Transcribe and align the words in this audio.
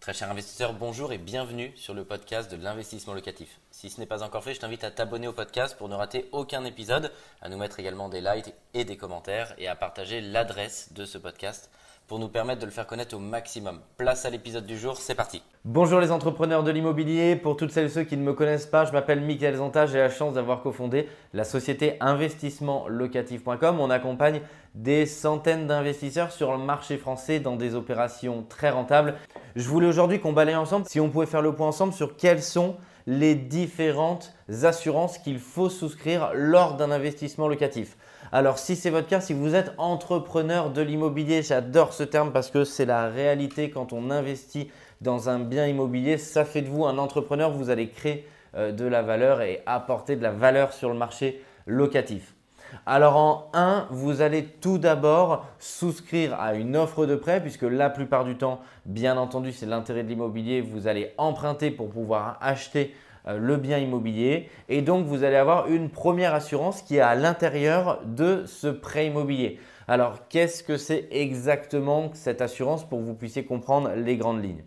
Très 0.00 0.14
cher 0.14 0.30
investisseur, 0.30 0.72
bonjour 0.72 1.12
et 1.12 1.18
bienvenue 1.18 1.72
sur 1.76 1.92
le 1.92 2.04
podcast 2.04 2.50
de 2.50 2.56
l'investissement 2.56 3.12
locatif. 3.12 3.60
Si 3.70 3.90
ce 3.90 4.00
n'est 4.00 4.06
pas 4.06 4.22
encore 4.22 4.42
fait, 4.42 4.54
je 4.54 4.60
t'invite 4.60 4.82
à 4.82 4.90
t'abonner 4.90 5.28
au 5.28 5.34
podcast 5.34 5.76
pour 5.76 5.90
ne 5.90 5.94
rater 5.94 6.26
aucun 6.32 6.64
épisode, 6.64 7.12
à 7.42 7.50
nous 7.50 7.58
mettre 7.58 7.80
également 7.80 8.08
des 8.08 8.22
likes 8.22 8.54
et 8.72 8.86
des 8.86 8.96
commentaires 8.96 9.52
et 9.58 9.68
à 9.68 9.76
partager 9.76 10.22
l'adresse 10.22 10.94
de 10.94 11.04
ce 11.04 11.18
podcast 11.18 11.70
pour 12.06 12.18
nous 12.18 12.28
permettre 12.28 12.60
de 12.60 12.64
le 12.64 12.72
faire 12.72 12.86
connaître 12.86 13.14
au 13.14 13.18
maximum. 13.18 13.82
Place 13.98 14.24
à 14.24 14.30
l'épisode 14.30 14.64
du 14.64 14.78
jour, 14.78 14.96
c'est 14.96 15.14
parti. 15.14 15.42
Bonjour 15.66 16.00
les 16.00 16.10
entrepreneurs 16.10 16.64
de 16.64 16.70
l'immobilier. 16.70 17.36
Pour 17.36 17.58
toutes 17.58 17.70
celles 17.70 17.86
et 17.86 17.90
ceux 17.90 18.04
qui 18.04 18.16
ne 18.16 18.22
me 18.22 18.32
connaissent 18.32 18.66
pas, 18.66 18.86
je 18.86 18.92
m'appelle 18.92 19.20
Michael 19.20 19.56
Zanta. 19.56 19.84
J'ai 19.84 19.98
la 19.98 20.08
chance 20.08 20.32
d'avoir 20.32 20.62
cofondé 20.62 21.10
la 21.34 21.44
société 21.44 21.98
investissementlocatif.com. 22.00 23.78
On 23.78 23.90
accompagne 23.90 24.40
des 24.74 25.04
centaines 25.04 25.66
d'investisseurs 25.66 26.32
sur 26.32 26.52
le 26.52 26.58
marché 26.64 26.96
français 26.96 27.38
dans 27.38 27.56
des 27.56 27.74
opérations 27.74 28.44
très 28.48 28.70
rentables. 28.70 29.16
Je 29.56 29.68
voulais 29.68 29.86
aujourd'hui 29.86 30.20
qu'on 30.20 30.32
balaye 30.32 30.54
ensemble, 30.54 30.86
si 30.88 31.00
on 31.00 31.08
pouvait 31.08 31.26
faire 31.26 31.42
le 31.42 31.54
point 31.54 31.68
ensemble 31.68 31.92
sur 31.92 32.16
quelles 32.16 32.42
sont 32.42 32.76
les 33.06 33.34
différentes 33.34 34.32
assurances 34.62 35.18
qu'il 35.18 35.38
faut 35.38 35.68
souscrire 35.68 36.30
lors 36.34 36.76
d'un 36.76 36.90
investissement 36.90 37.48
locatif. 37.48 37.96
Alors 38.30 38.58
si 38.58 38.76
c'est 38.76 38.90
votre 38.90 39.08
cas, 39.08 39.20
si 39.20 39.32
vous 39.32 39.56
êtes 39.56 39.72
entrepreneur 39.78 40.70
de 40.70 40.82
l'immobilier, 40.82 41.42
j'adore 41.42 41.92
ce 41.92 42.04
terme 42.04 42.30
parce 42.32 42.50
que 42.50 42.64
c'est 42.64 42.84
la 42.84 43.08
réalité 43.08 43.70
quand 43.70 43.92
on 43.92 44.10
investit 44.10 44.70
dans 45.00 45.28
un 45.28 45.40
bien 45.40 45.66
immobilier, 45.66 46.18
ça 46.18 46.44
fait 46.44 46.62
de 46.62 46.68
vous 46.68 46.84
un 46.84 46.98
entrepreneur, 46.98 47.50
vous 47.50 47.70
allez 47.70 47.88
créer 47.88 48.28
euh, 48.54 48.70
de 48.70 48.84
la 48.84 49.02
valeur 49.02 49.40
et 49.40 49.62
apporter 49.66 50.14
de 50.14 50.22
la 50.22 50.30
valeur 50.30 50.72
sur 50.72 50.90
le 50.90 50.94
marché 50.94 51.42
locatif. 51.66 52.34
Alors 52.86 53.16
en 53.16 53.50
1, 53.52 53.86
vous 53.90 54.20
allez 54.20 54.44
tout 54.44 54.78
d'abord 54.78 55.46
souscrire 55.58 56.38
à 56.40 56.54
une 56.54 56.76
offre 56.76 57.06
de 57.06 57.16
prêt 57.16 57.40
puisque 57.40 57.62
la 57.62 57.90
plupart 57.90 58.24
du 58.24 58.36
temps, 58.36 58.60
bien 58.86 59.16
entendu, 59.16 59.52
c'est 59.52 59.66
l'intérêt 59.66 60.02
de 60.02 60.08
l'immobilier, 60.08 60.60
vous 60.60 60.86
allez 60.86 61.12
emprunter 61.18 61.70
pour 61.70 61.90
pouvoir 61.90 62.38
acheter 62.40 62.94
euh, 63.28 63.38
le 63.38 63.56
bien 63.56 63.78
immobilier 63.78 64.48
et 64.68 64.80
donc 64.80 65.04
vous 65.06 65.24
allez 65.24 65.36
avoir 65.36 65.68
une 65.68 65.90
première 65.90 66.34
assurance 66.34 66.82
qui 66.82 66.96
est 66.96 67.00
à 67.00 67.14
l'intérieur 67.14 68.00
de 68.04 68.44
ce 68.46 68.68
prêt 68.68 69.06
immobilier. 69.06 69.58
Alors 69.90 70.28
qu'est-ce 70.28 70.62
que 70.62 70.76
c'est 70.76 71.08
exactement 71.10 72.12
cette 72.14 72.42
assurance 72.42 72.88
pour 72.88 73.00
que 73.00 73.04
vous 73.04 73.14
puissiez 73.14 73.44
comprendre 73.44 73.90
les 73.96 74.16
grandes 74.16 74.40
lignes? 74.40 74.62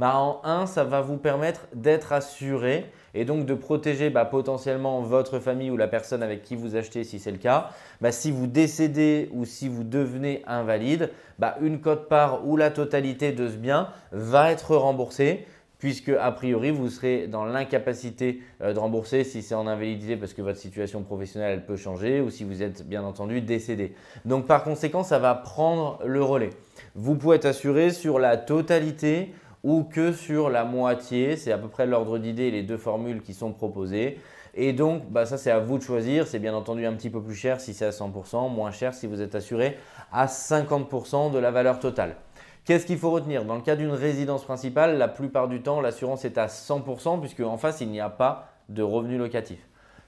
Bah, 0.00 0.16
En 0.16 0.40
1, 0.42 0.66
ça 0.66 0.82
va 0.82 1.00
vous 1.00 1.16
permettre 1.16 1.68
d'être 1.76 2.12
assuré 2.12 2.90
et 3.14 3.24
donc 3.24 3.46
de 3.46 3.54
protéger 3.54 4.10
bah, 4.10 4.24
potentiellement 4.24 5.00
votre 5.02 5.38
famille 5.38 5.70
ou 5.70 5.76
la 5.76 5.86
personne 5.86 6.24
avec 6.24 6.42
qui 6.42 6.56
vous 6.56 6.74
achetez 6.74 7.04
si 7.04 7.20
c'est 7.20 7.30
le 7.30 7.38
cas. 7.38 7.70
Bah, 8.00 8.10
si 8.10 8.32
vous 8.32 8.48
décédez 8.48 9.30
ou 9.32 9.44
si 9.44 9.68
vous 9.68 9.84
devenez 9.84 10.42
invalide, 10.48 11.12
une 11.60 11.80
cote-part 11.80 12.44
ou 12.44 12.56
la 12.56 12.72
totalité 12.72 13.30
de 13.30 13.46
ce 13.46 13.56
bien 13.56 13.90
va 14.10 14.50
être 14.50 14.74
remboursée 14.74 15.46
puisque 15.84 16.08
a 16.08 16.32
priori 16.32 16.70
vous 16.70 16.88
serez 16.88 17.26
dans 17.26 17.44
l'incapacité 17.44 18.40
euh, 18.62 18.72
de 18.72 18.78
rembourser 18.78 19.22
si 19.22 19.42
c'est 19.42 19.54
en 19.54 19.66
invalidité 19.66 20.16
parce 20.16 20.32
que 20.32 20.40
votre 20.40 20.58
situation 20.58 21.02
professionnelle 21.02 21.52
elle 21.52 21.66
peut 21.66 21.76
changer 21.76 22.22
ou 22.22 22.30
si 22.30 22.42
vous 22.42 22.62
êtes 22.62 22.88
bien 22.88 23.04
entendu 23.04 23.42
décédé. 23.42 23.94
Donc 24.24 24.46
par 24.46 24.64
conséquent, 24.64 25.02
ça 25.02 25.18
va 25.18 25.34
prendre 25.34 26.00
le 26.06 26.22
relais. 26.22 26.48
Vous 26.94 27.16
pouvez 27.16 27.36
être 27.36 27.44
assuré 27.44 27.90
sur 27.90 28.18
la 28.18 28.38
totalité 28.38 29.34
ou 29.62 29.84
que 29.84 30.14
sur 30.14 30.48
la 30.48 30.64
moitié. 30.64 31.36
C'est 31.36 31.52
à 31.52 31.58
peu 31.58 31.68
près 31.68 31.84
l'ordre 31.84 32.16
d'idée 32.16 32.50
les 32.50 32.62
deux 32.62 32.78
formules 32.78 33.20
qui 33.20 33.34
sont 33.34 33.52
proposées. 33.52 34.18
Et 34.54 34.72
donc, 34.72 35.10
bah, 35.10 35.26
ça 35.26 35.36
c'est 35.36 35.50
à 35.50 35.58
vous 35.58 35.76
de 35.76 35.82
choisir. 35.82 36.26
C'est 36.26 36.38
bien 36.38 36.54
entendu 36.54 36.86
un 36.86 36.94
petit 36.94 37.10
peu 37.10 37.20
plus 37.20 37.34
cher 37.34 37.60
si 37.60 37.74
c'est 37.74 37.84
à 37.84 37.90
100%, 37.90 38.50
moins 38.50 38.70
cher 38.70 38.94
si 38.94 39.06
vous 39.06 39.20
êtes 39.20 39.34
assuré 39.34 39.76
à 40.12 40.24
50% 40.28 41.30
de 41.30 41.38
la 41.38 41.50
valeur 41.50 41.78
totale. 41.78 42.16
Qu'est-ce 42.64 42.86
qu'il 42.86 42.96
faut 42.96 43.10
retenir? 43.10 43.44
Dans 43.44 43.56
le 43.56 43.60
cas 43.60 43.76
d'une 43.76 43.90
résidence 43.90 44.42
principale, 44.42 44.96
la 44.96 45.08
plupart 45.08 45.48
du 45.48 45.60
temps, 45.60 45.82
l'assurance 45.82 46.24
est 46.24 46.38
à 46.38 46.46
100% 46.46 47.20
puisque 47.20 47.40
en 47.40 47.58
face, 47.58 47.82
il 47.82 47.90
n'y 47.90 48.00
a 48.00 48.08
pas 48.08 48.48
de 48.70 48.82
revenu 48.82 49.18
locatif. 49.18 49.58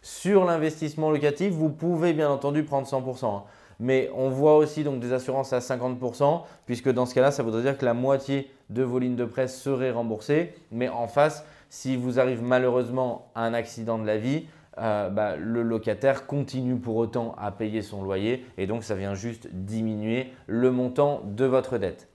Sur 0.01 0.47
l'investissement 0.47 1.11
locatif, 1.11 1.53
vous 1.53 1.69
pouvez 1.69 2.15
bien 2.15 2.31
entendu 2.31 2.63
prendre 2.63 2.87
100%. 2.87 3.27
Hein. 3.27 3.43
Mais 3.79 4.11
on 4.15 4.31
voit 4.31 4.57
aussi 4.57 4.85
donc 4.85 5.01
des 5.01 5.13
assurances 5.13 5.53
à 5.53 5.59
50%, 5.59 6.45
puisque 6.65 6.91
dans 6.91 7.05
ce 7.05 7.15
cas-là, 7.15 7.31
ça 7.31 7.43
voudrait 7.43 7.61
dire 7.61 7.77
que 7.77 7.85
la 7.85 7.93
moitié 7.93 8.51
de 8.71 8.83
vos 8.83 8.99
lignes 8.99 9.17
de 9.17 9.27
presse 9.27 9.61
seraient 9.61 9.91
remboursées. 9.91 10.55
Mais 10.73 10.89
en 10.89 11.09
face, 11.09 11.45
si 11.69 11.95
vous 11.95 12.19
arrive 12.19 12.43
malheureusement 12.43 13.29
à 13.35 13.43
un 13.43 13.53
accident 13.53 13.99
de 13.99 14.07
la 14.07 14.17
vie, 14.17 14.47
euh, 14.79 15.11
bah, 15.11 15.37
le 15.37 15.63
locataire 15.63 16.27
continue 16.27 16.77
pour 16.77 16.97
autant 16.97 17.35
à 17.39 17.51
payer 17.51 17.83
son 17.83 18.03
loyer 18.03 18.47
et 18.57 18.67
donc 18.67 18.83
ça 18.83 18.95
vient 18.95 19.15
juste 19.15 19.49
diminuer 19.53 20.33
le 20.47 20.71
montant 20.71 21.21
de 21.25 21.45
votre 21.45 21.79
dette. 21.79 22.09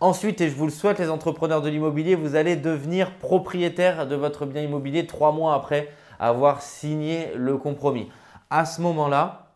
Ensuite, 0.00 0.40
et 0.40 0.48
je 0.48 0.54
vous 0.54 0.66
le 0.66 0.70
souhaite 0.70 0.98
les 0.98 1.10
entrepreneurs 1.10 1.62
de 1.62 1.68
l'immobilier, 1.68 2.14
vous 2.14 2.34
allez 2.34 2.56
devenir 2.56 3.18
propriétaire 3.18 4.06
de 4.06 4.16
votre 4.16 4.46
bien 4.46 4.62
immobilier 4.62 5.06
trois 5.06 5.32
mois 5.32 5.54
après 5.54 5.88
avoir 6.18 6.62
signé 6.62 7.32
le 7.34 7.56
compromis. 7.56 8.08
À 8.50 8.64
ce 8.64 8.80
moment-là, 8.82 9.48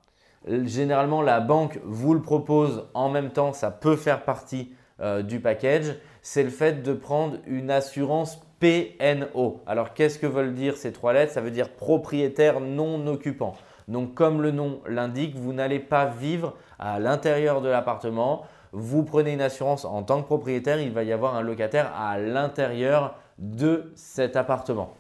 généralement 0.46 1.22
la 1.22 1.40
banque 1.40 1.80
vous 1.84 2.14
le 2.14 2.22
propose 2.22 2.88
en 2.94 3.08
même 3.08 3.30
temps, 3.30 3.52
ça 3.52 3.70
peut 3.70 3.96
faire 3.96 4.24
partie 4.24 4.72
euh, 5.00 5.22
du 5.22 5.40
package, 5.40 5.96
c'est 6.22 6.42
le 6.42 6.50
fait 6.50 6.82
de 6.82 6.92
prendre 6.92 7.38
une 7.46 7.70
assurance 7.70 8.40
PNO. 8.60 9.60
Alors 9.66 9.94
qu'est-ce 9.94 10.18
que 10.18 10.26
veulent 10.26 10.54
dire 10.54 10.76
ces 10.76 10.92
trois 10.92 11.12
lettres? 11.12 11.32
Ça 11.32 11.40
veut 11.40 11.50
dire 11.50 11.70
propriétaire 11.70 12.60
non 12.60 13.06
occupant. 13.06 13.54
Donc 13.88 14.14
comme 14.14 14.40
le 14.40 14.52
nom 14.52 14.80
l'indique, 14.86 15.34
vous 15.34 15.52
n'allez 15.52 15.80
pas 15.80 16.06
vivre 16.06 16.54
à 16.78 17.00
l'intérieur 17.00 17.60
de 17.60 17.68
l'appartement, 17.68 18.44
vous 18.72 19.04
prenez 19.04 19.32
une 19.32 19.40
assurance 19.40 19.84
en 19.84 20.02
tant 20.02 20.22
que 20.22 20.26
propriétaire, 20.26 20.80
il 20.80 20.92
va 20.92 21.04
y 21.04 21.12
avoir 21.12 21.34
un 21.34 21.42
locataire 21.42 21.92
à 21.96 22.18
l'intérieur 22.18 23.14
de 23.38 23.92
cet 23.94 24.36
appartement. 24.36 24.94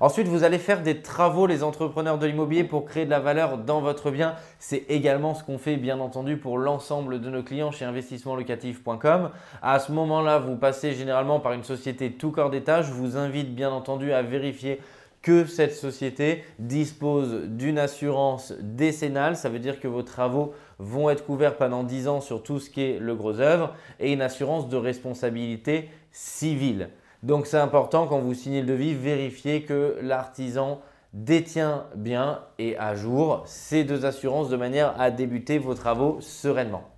Ensuite, 0.00 0.28
vous 0.28 0.44
allez 0.44 0.58
faire 0.58 0.82
des 0.82 1.02
travaux, 1.02 1.46
les 1.46 1.62
entrepreneurs 1.62 2.18
de 2.18 2.26
l'immobilier, 2.26 2.64
pour 2.64 2.84
créer 2.84 3.04
de 3.04 3.10
la 3.10 3.20
valeur 3.20 3.58
dans 3.58 3.80
votre 3.80 4.10
bien. 4.10 4.34
C'est 4.58 4.84
également 4.88 5.34
ce 5.34 5.44
qu'on 5.44 5.58
fait, 5.58 5.76
bien 5.76 6.00
entendu, 6.00 6.36
pour 6.36 6.58
l'ensemble 6.58 7.20
de 7.20 7.30
nos 7.30 7.42
clients 7.42 7.70
chez 7.70 7.84
investissementlocatif.com. 7.84 9.30
À 9.62 9.78
ce 9.78 9.92
moment-là, 9.92 10.38
vous 10.38 10.56
passez 10.56 10.92
généralement 10.92 11.40
par 11.40 11.52
une 11.52 11.64
société 11.64 12.12
tout 12.12 12.30
corps 12.30 12.50
d'État. 12.50 12.82
Je 12.82 12.92
vous 12.92 13.16
invite, 13.16 13.54
bien 13.54 13.70
entendu, 13.70 14.12
à 14.12 14.22
vérifier 14.22 14.80
que 15.24 15.46
cette 15.46 15.72
société 15.72 16.44
dispose 16.58 17.44
d'une 17.44 17.78
assurance 17.78 18.52
décennale. 18.60 19.36
Ça 19.36 19.48
veut 19.48 19.58
dire 19.58 19.80
que 19.80 19.88
vos 19.88 20.02
travaux 20.02 20.52
vont 20.78 21.08
être 21.08 21.24
couverts 21.24 21.56
pendant 21.56 21.82
10 21.82 22.08
ans 22.08 22.20
sur 22.20 22.42
tout 22.42 22.60
ce 22.60 22.68
qui 22.68 22.82
est 22.82 22.98
le 22.98 23.14
gros 23.14 23.40
œuvre 23.40 23.74
et 23.98 24.12
une 24.12 24.20
assurance 24.20 24.68
de 24.68 24.76
responsabilité 24.76 25.88
civile. 26.12 26.90
Donc 27.22 27.46
c'est 27.46 27.58
important 27.58 28.06
quand 28.06 28.18
vous 28.18 28.34
signez 28.34 28.60
le 28.60 28.66
devis, 28.66 28.92
vérifiez 28.92 29.62
que 29.62 29.96
l'artisan 30.02 30.82
détient 31.14 31.86
bien 31.94 32.40
et 32.58 32.76
à 32.76 32.94
jour 32.94 33.44
ces 33.46 33.82
deux 33.82 34.04
assurances 34.04 34.50
de 34.50 34.56
manière 34.58 34.94
à 35.00 35.10
débuter 35.10 35.56
vos 35.58 35.74
travaux 35.74 36.18
sereinement. 36.20 36.90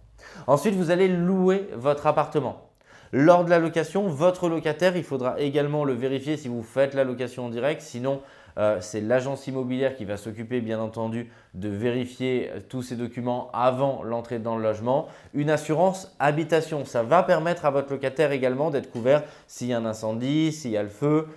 Ensuite, 0.49 0.75
vous 0.75 0.91
allez 0.91 1.07
louer 1.07 1.69
votre 1.77 2.09
appartement. 2.09 2.67
Lors 3.13 3.45
de 3.45 3.51
la 3.51 3.59
location, 3.59 4.09
votre 4.09 4.49
locataire, 4.49 4.97
il 4.97 5.05
faudra 5.05 5.39
également 5.41 5.85
le 5.85 5.93
vérifier 5.93 6.37
si 6.37 6.49
vous 6.49 6.63
faites 6.63 6.95
la 6.95 7.05
location 7.05 7.47
en 7.47 7.49
direct. 7.49 7.81
Sinon, 7.81 8.21
euh, 8.59 8.79
c'est 8.81 9.01
l'agence 9.01 9.47
immobilière 9.47 9.97
qui 9.97 10.05
va 10.05 10.17
s'occuper, 10.17 10.61
bien 10.61 10.81
entendu, 10.81 11.31
de 11.55 11.69
vérifier 11.69 12.51
euh, 12.51 12.61
tous 12.67 12.83
ces 12.83 12.97
documents 12.97 13.51
avant 13.53 14.03
l'entrée 14.03 14.39
dans 14.39 14.57
le 14.57 14.63
logement. 14.63 15.09
Une 15.35 15.51
assurance 15.51 16.17
habitation, 16.19 16.85
ça 16.85 17.03
va 17.03 17.23
permettre 17.23 17.67
à 17.67 17.71
votre 17.71 17.93
locataire 17.93 18.33
également 18.33 18.71
d'être 18.71 18.91
couvert 18.91 19.23
s'il 19.47 19.69
y 19.69 19.73
a 19.73 19.79
un 19.79 19.85
incendie, 19.85 20.53
s'il 20.53 20.71
y 20.71 20.77
a 20.77 20.83
le 20.83 20.89
feu. 20.89 21.29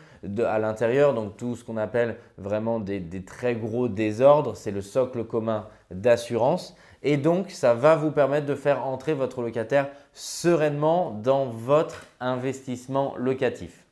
à 0.46 0.60
l'intérieur, 0.60 1.14
donc 1.14 1.38
tout 1.38 1.56
ce 1.56 1.64
qu'on 1.64 1.78
appelle 1.78 2.18
vraiment 2.38 2.80
des 2.80 3.24
très 3.26 3.56
gros 3.56 3.88
désordres, 3.88 4.56
c'est 4.58 4.72
le 4.72 4.82
socle 4.82 5.24
commun 5.24 5.68
d'assurance. 5.92 6.76
Et 7.04 7.18
donc, 7.18 7.52
ça 7.52 7.74
va 7.74 7.96
vous 7.96 8.12
permettre 8.12 8.46
de 8.46 8.56
faire 8.56 8.86
entrer 8.86 9.14
votre 9.14 9.42
locataire 9.42 9.88
sereinement 10.14 11.12
dans 11.24 11.46
votre 11.46 12.06
investissement 12.20 13.16
locatif. 13.18 13.86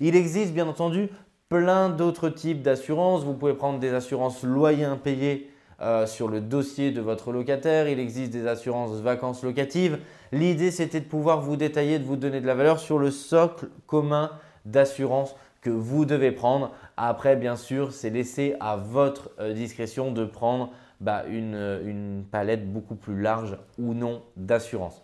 Il 0.00 0.16
existe 0.16 0.52
bien 0.52 0.66
entendu 0.66 1.10
plein 1.48 1.90
d'autres 1.90 2.28
types 2.28 2.62
d'assurances. 2.62 3.24
Vous 3.24 3.34
pouvez 3.34 3.54
prendre 3.54 3.78
des 3.78 3.92
assurances 3.92 4.42
loyers 4.42 4.84
impayés 4.84 5.50
euh, 5.80 6.06
sur 6.06 6.28
le 6.28 6.40
dossier 6.40 6.90
de 6.90 7.00
votre 7.00 7.32
locataire. 7.32 7.88
Il 7.88 8.00
existe 8.00 8.32
des 8.32 8.46
assurances 8.46 9.00
vacances 9.00 9.42
locatives. 9.42 9.98
L'idée, 10.32 10.70
c'était 10.70 11.00
de 11.00 11.04
pouvoir 11.04 11.40
vous 11.42 11.56
détailler, 11.56 11.98
de 11.98 12.04
vous 12.04 12.16
donner 12.16 12.40
de 12.40 12.46
la 12.46 12.54
valeur 12.54 12.80
sur 12.80 12.98
le 12.98 13.10
socle 13.10 13.68
commun 13.86 14.30
d'assurance 14.64 15.36
que 15.60 15.70
vous 15.70 16.04
devez 16.04 16.32
prendre. 16.32 16.72
Après, 16.96 17.36
bien 17.36 17.56
sûr, 17.56 17.92
c'est 17.92 18.10
laissé 18.10 18.56
à 18.60 18.76
votre 18.76 19.30
euh, 19.38 19.52
discrétion 19.52 20.12
de 20.12 20.24
prendre 20.24 20.70
bah, 21.00 21.24
une, 21.28 22.24
palette 22.30 22.72
beaucoup 22.72 22.94
plus 22.94 23.20
large 23.20 23.58
ou 23.78 23.94
non 23.94 24.22
d'assurance. 24.36 25.02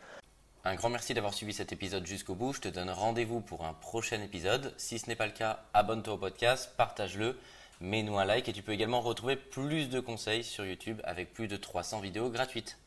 Un 0.64 0.74
grand 0.76 0.90
merci 0.90 1.12
d'avoir 1.12 1.34
suivi 1.34 1.52
cet 1.52 1.72
épisode 1.72 2.06
jusqu'au 2.06 2.34
bout. 2.34 2.52
Je 2.52 2.60
te 2.60 2.68
donne 2.68 2.90
rendez-vous 2.90 3.40
pour 3.40 3.64
un 3.64 3.72
prochain 3.74 4.20
épisode. 4.20 4.72
Si 4.76 4.98
ce 4.98 5.08
n'est 5.08 5.16
pas 5.16 5.26
le 5.26 5.32
cas, 5.32 5.64
abonne-toi 5.74 6.14
au 6.14 6.18
podcast, 6.18 6.72
partage-le, 6.76 7.36
mets-nous 7.80 8.18
un 8.18 8.24
like 8.24 8.48
et 8.48 8.52
tu 8.52 8.62
peux 8.62 8.72
également 8.72 9.00
retrouver 9.00 9.36
plus 9.36 9.90
de 9.90 9.98
conseils 9.98 10.44
sur 10.44 10.64
YouTube 10.64 11.00
avec 11.04 11.32
plus 11.32 11.48
de 11.48 11.56
300 11.56 12.00
vidéos 12.00 12.30
gratuites. 12.30 12.78